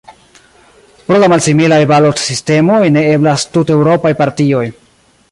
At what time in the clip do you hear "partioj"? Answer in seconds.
4.23-4.63